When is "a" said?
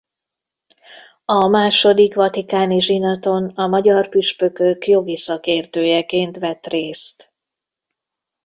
1.25-1.47, 3.49-3.67